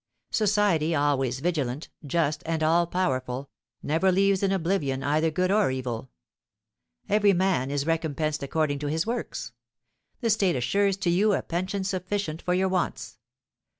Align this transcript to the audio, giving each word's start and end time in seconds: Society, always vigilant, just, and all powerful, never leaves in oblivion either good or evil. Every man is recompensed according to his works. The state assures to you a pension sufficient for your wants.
Society, 0.31 0.95
always 0.95 1.41
vigilant, 1.41 1.89
just, 2.03 2.41
and 2.47 2.63
all 2.63 2.87
powerful, 2.87 3.51
never 3.83 4.11
leaves 4.11 4.41
in 4.41 4.51
oblivion 4.51 5.03
either 5.03 5.29
good 5.29 5.51
or 5.51 5.69
evil. 5.69 6.09
Every 7.07 7.33
man 7.33 7.69
is 7.69 7.85
recompensed 7.85 8.41
according 8.41 8.79
to 8.79 8.87
his 8.87 9.05
works. 9.05 9.51
The 10.21 10.31
state 10.31 10.55
assures 10.55 10.97
to 10.97 11.11
you 11.11 11.33
a 11.33 11.43
pension 11.43 11.83
sufficient 11.83 12.41
for 12.41 12.55
your 12.55 12.67
wants. 12.67 13.19